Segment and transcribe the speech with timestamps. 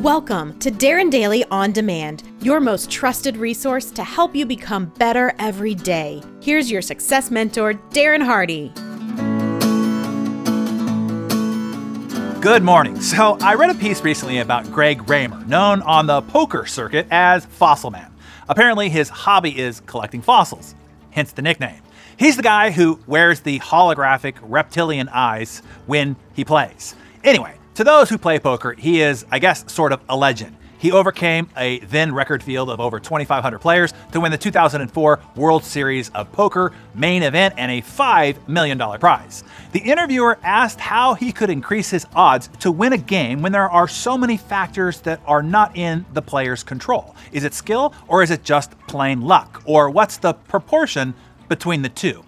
[0.00, 5.34] Welcome to Darren Daily On Demand, your most trusted resource to help you become better
[5.38, 6.22] every day.
[6.40, 8.72] Here's your success mentor, Darren Hardy.
[12.40, 12.98] Good morning.
[12.98, 17.44] So, I read a piece recently about Greg Raymer, known on the poker circuit as
[17.44, 18.10] Fossilman.
[18.48, 20.74] Apparently, his hobby is collecting fossils,
[21.10, 21.82] hence the nickname.
[22.16, 26.94] He's the guy who wears the holographic reptilian eyes when he plays.
[27.22, 30.54] Anyway, to those who play poker, he is, I guess, sort of a legend.
[30.76, 35.64] He overcame a then record field of over 2,500 players to win the 2004 World
[35.64, 39.44] Series of Poker main event and a $5 million prize.
[39.72, 43.70] The interviewer asked how he could increase his odds to win a game when there
[43.70, 47.16] are so many factors that are not in the player's control.
[47.32, 49.62] Is it skill or is it just plain luck?
[49.64, 51.14] Or what's the proportion
[51.48, 52.24] between the two?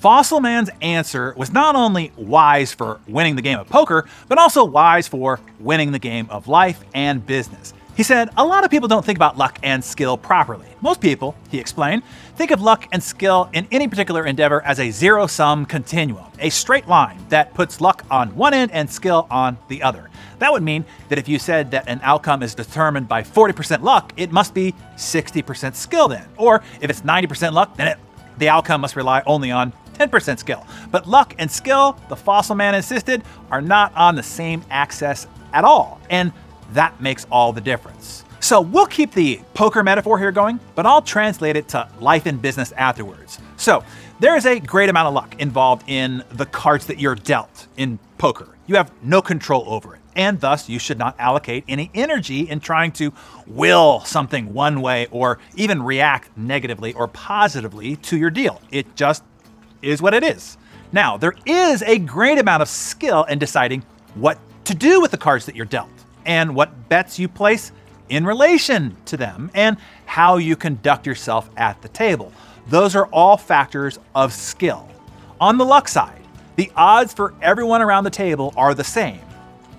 [0.00, 5.08] Fossilman's answer was not only wise for winning the game of poker, but also wise
[5.08, 7.74] for winning the game of life and business.
[7.96, 10.68] He said, A lot of people don't think about luck and skill properly.
[10.80, 12.04] Most people, he explained,
[12.36, 16.48] think of luck and skill in any particular endeavor as a zero sum continuum, a
[16.48, 20.10] straight line that puts luck on one end and skill on the other.
[20.38, 24.12] That would mean that if you said that an outcome is determined by 40% luck,
[24.16, 26.28] it must be 60% skill then.
[26.36, 27.98] Or if it's 90% luck, then it,
[28.38, 30.66] the outcome must rely only on 10% skill.
[30.90, 35.64] But luck and skill, the fossil man insisted, are not on the same axis at
[35.64, 36.00] all.
[36.10, 36.32] And
[36.72, 38.24] that makes all the difference.
[38.40, 42.40] So we'll keep the poker metaphor here going, but I'll translate it to life and
[42.40, 43.40] business afterwards.
[43.56, 43.82] So
[44.20, 47.98] there is a great amount of luck involved in the cards that you're dealt in
[48.16, 48.48] poker.
[48.66, 52.60] You have no control over it, and thus you should not allocate any energy in
[52.60, 53.12] trying to
[53.46, 58.60] will something one way or even react negatively or positively to your deal.
[58.70, 59.24] It just
[59.82, 60.56] is what it is.
[60.92, 63.84] Now, there is a great amount of skill in deciding
[64.14, 65.90] what to do with the cards that you're dealt
[66.24, 67.72] and what bets you place
[68.08, 72.32] in relation to them and how you conduct yourself at the table.
[72.68, 74.88] Those are all factors of skill.
[75.40, 76.20] On the luck side,
[76.56, 79.20] the odds for everyone around the table are the same.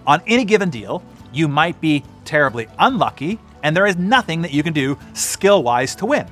[0.07, 4.63] On any given deal, you might be terribly unlucky, and there is nothing that you
[4.63, 6.27] can do skill wise to win.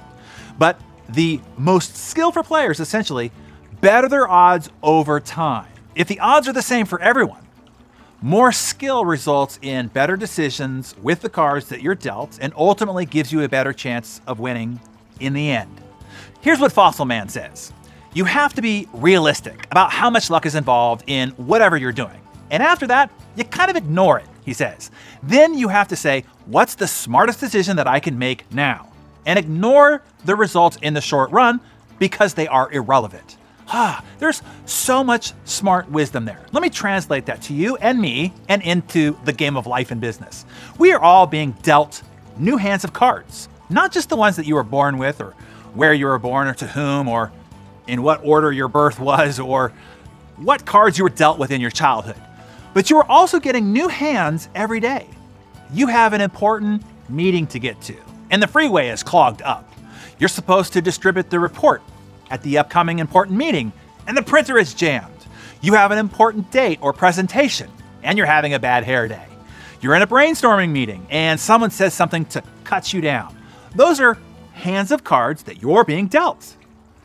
[0.57, 0.79] But
[1.09, 3.31] the most skillful players essentially
[3.81, 5.67] better their odds over time.
[5.95, 7.47] If the odds are the same for everyone,
[8.21, 13.31] more skill results in better decisions with the cards that you're dealt and ultimately gives
[13.31, 14.79] you a better chance of winning
[15.19, 15.81] in the end.
[16.41, 17.71] Here's what Fossilman says
[18.13, 22.21] You have to be realistic about how much luck is involved in whatever you're doing.
[22.49, 24.89] And after that, you kind of ignore it, he says.
[25.21, 28.91] Then you have to say, What's the smartest decision that I can make now?
[29.25, 31.59] And ignore the results in the short run
[31.99, 33.36] because they are irrelevant.
[33.69, 36.45] Ah, there's so much smart wisdom there.
[36.53, 39.99] Let me translate that to you and me and into the game of life and
[39.99, 40.45] business.
[40.77, 42.01] We are all being dealt
[42.37, 45.33] new hands of cards, not just the ones that you were born with or
[45.73, 47.31] where you were born or to whom or
[47.87, 49.73] in what order your birth was or
[50.37, 52.21] what cards you were dealt with in your childhood.
[52.73, 55.07] But you are also getting new hands every day.
[55.73, 57.95] You have an important meeting to get to,
[58.29, 59.71] and the freeway is clogged up.
[60.19, 61.81] You're supposed to distribute the report
[62.29, 63.71] at the upcoming important meeting
[64.07, 65.13] and the printer is jammed.
[65.61, 67.69] You have an important date or presentation
[68.03, 69.25] and you're having a bad hair day.
[69.81, 73.37] You're in a brainstorming meeting and someone says something to cut you down.
[73.75, 74.17] Those are
[74.53, 76.55] hands of cards that you're being dealt.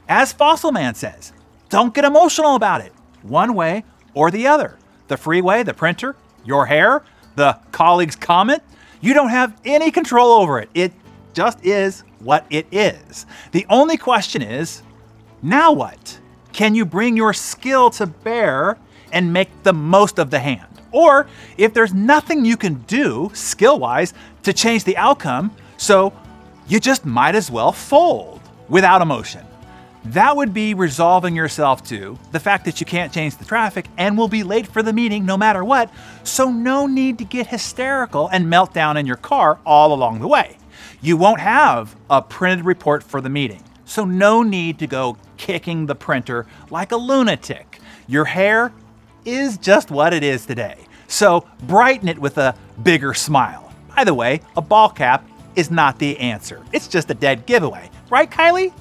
[0.09, 1.33] As Fossilman says,
[1.69, 3.85] don't get emotional about it, one way
[4.15, 4.77] or the other.
[5.09, 7.03] The freeway, the printer, your hair,
[7.37, 8.63] the colleague's comment,
[9.01, 10.71] you don't have any control over it.
[10.75, 10.93] It
[11.35, 13.27] just is what it is.
[13.53, 14.83] The only question is
[15.43, 16.19] now what?
[16.53, 18.79] Can you bring your skill to bear
[19.13, 20.69] and make the most of the hand?
[20.93, 21.27] Or
[21.57, 26.13] if there's nothing you can do skill wise to change the outcome, so
[26.69, 29.45] you just might as well fold without emotion.
[30.05, 34.19] That would be resolving yourself to the fact that you can't change the traffic and
[34.19, 35.91] will be late for the meeting no matter what,
[36.25, 40.29] so no need to get hysterical and melt down in your car all along the
[40.29, 40.57] way.
[41.01, 45.87] You won't have a printed report for the meeting, so no need to go kicking
[45.87, 47.81] the printer like a lunatic.
[48.07, 48.73] Your hair
[49.25, 50.79] is just what it is today.
[51.09, 52.55] So brighten it with a
[52.85, 53.73] bigger smile.
[53.97, 56.63] By the way, a ball cap is not the answer.
[56.73, 58.73] It's just a dead giveaway, right, Kylie?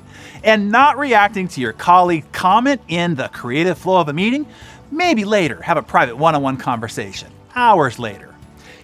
[0.43, 4.45] And not reacting to your colleague comment in the creative flow of a meeting,
[4.91, 8.35] maybe later have a private one on one conversation, hours later.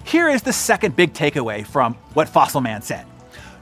[0.04, 3.06] Here is the second big takeaway from what Fossilman said.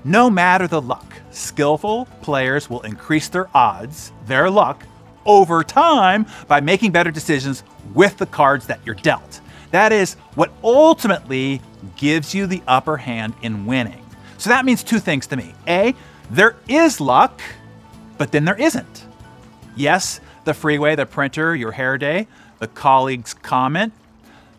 [0.08, 4.86] No matter the luck, skillful players will increase their odds, their luck,
[5.26, 7.64] over time by making better decisions
[7.96, 9.42] with the cards that you're dealt.
[9.72, 11.60] That is what ultimately
[11.96, 14.06] gives you the upper hand in winning.
[14.38, 15.56] So that means two things to me.
[15.68, 15.96] A,
[16.30, 17.42] there is luck,
[18.20, 19.08] but then there isn't.
[19.76, 22.28] Yes, the freeway, the printer, your hair day,
[22.60, 23.92] the colleague's comment,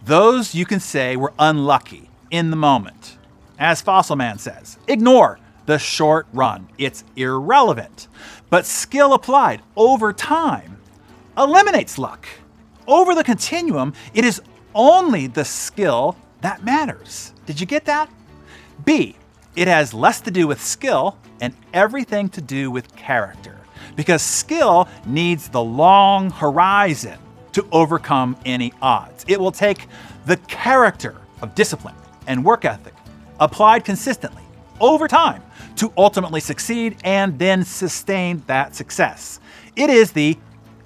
[0.04, 3.16] those you can say were unlucky in the moment.
[3.58, 6.68] As Fossilman says, ignore the short run.
[6.78, 8.08] It's irrelevant.
[8.50, 10.78] But skill applied over time
[11.36, 12.26] eliminates luck.
[12.86, 14.40] Over the continuum, it is
[14.74, 17.32] only the skill that matters.
[17.46, 18.08] Did you get that?
[18.84, 19.16] B,
[19.56, 23.58] it has less to do with skill and everything to do with character.
[23.96, 27.18] Because skill needs the long horizon
[27.52, 29.24] to overcome any odds.
[29.26, 29.88] It will take
[30.26, 31.94] the character of discipline
[32.26, 32.94] and work ethic
[33.40, 34.42] applied consistently
[34.80, 35.42] over time
[35.76, 39.40] to ultimately succeed and then sustain that success.
[39.74, 40.36] It is the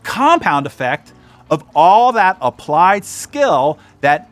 [0.02, 1.12] compound effect
[1.50, 4.30] of all that applied skill that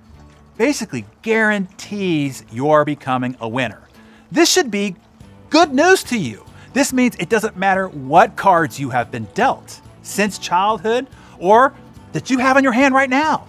[0.56, 3.82] basically guarantees you're becoming a winner.
[4.30, 4.96] This should be
[5.50, 6.44] good news to you.
[6.72, 11.06] This means it doesn't matter what cards you have been dealt since childhood
[11.38, 11.74] or
[12.12, 13.46] that you have in your hand right now.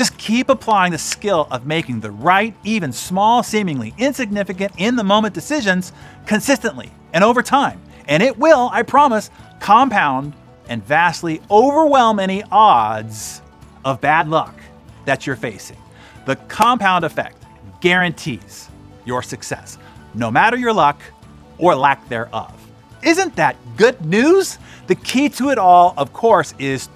[0.00, 5.04] Just keep applying the skill of making the right, even small, seemingly insignificant, in the
[5.04, 5.92] moment decisions
[6.24, 7.78] consistently and over time.
[8.08, 9.28] And it will, I promise,
[9.60, 10.32] compound
[10.70, 13.42] and vastly overwhelm any odds
[13.84, 14.54] of bad luck
[15.04, 15.76] that you're facing.
[16.24, 17.36] The compound effect
[17.82, 18.70] guarantees
[19.04, 19.76] your success,
[20.14, 20.98] no matter your luck
[21.58, 22.54] or lack thereof.
[23.02, 24.56] Isn't that good news?
[24.86, 26.88] The key to it all, of course, is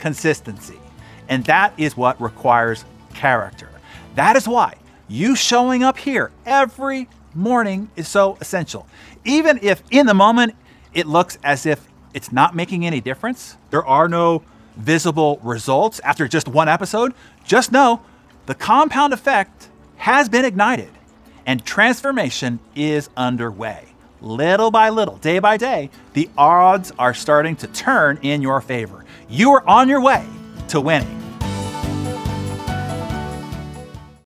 [0.00, 0.80] consistency.
[1.28, 2.84] And that is what requires
[3.14, 3.68] character.
[4.14, 4.74] That is why
[5.08, 8.86] you showing up here every morning is so essential.
[9.24, 10.54] Even if in the moment
[10.92, 14.42] it looks as if it's not making any difference, there are no
[14.76, 17.14] visible results after just one episode,
[17.44, 18.00] just know
[18.46, 20.90] the compound effect has been ignited
[21.46, 23.84] and transformation is underway.
[24.20, 29.04] Little by little, day by day, the odds are starting to turn in your favor.
[29.28, 30.26] You are on your way
[30.68, 31.27] to winning.